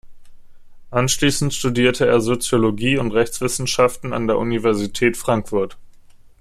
[0.89, 5.77] Anschließend studierte er Soziologie und Rechtswissenschaften an der Universität Frankfurt.